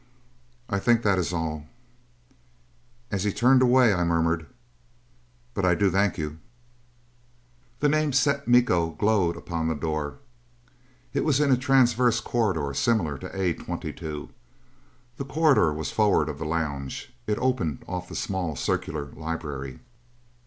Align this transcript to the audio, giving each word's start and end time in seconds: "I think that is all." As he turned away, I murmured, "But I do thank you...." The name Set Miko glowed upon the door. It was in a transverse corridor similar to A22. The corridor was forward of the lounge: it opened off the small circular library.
"I 0.67 0.79
think 0.79 1.03
that 1.03 1.19
is 1.19 1.31
all." 1.31 1.67
As 3.11 3.23
he 3.23 3.31
turned 3.31 3.61
away, 3.61 3.93
I 3.93 4.03
murmured, 4.03 4.47
"But 5.53 5.63
I 5.63 5.75
do 5.75 5.91
thank 5.91 6.17
you...." 6.17 6.39
The 7.81 7.87
name 7.89 8.11
Set 8.11 8.47
Miko 8.47 8.89
glowed 8.95 9.37
upon 9.37 9.67
the 9.67 9.75
door. 9.75 10.17
It 11.13 11.23
was 11.23 11.39
in 11.39 11.51
a 11.51 11.55
transverse 11.55 12.19
corridor 12.19 12.73
similar 12.73 13.19
to 13.19 13.29
A22. 13.29 14.29
The 15.17 15.25
corridor 15.25 15.71
was 15.71 15.91
forward 15.91 16.29
of 16.29 16.39
the 16.39 16.45
lounge: 16.45 17.13
it 17.27 17.37
opened 17.37 17.85
off 17.87 18.09
the 18.09 18.15
small 18.15 18.55
circular 18.55 19.05
library. 19.11 19.81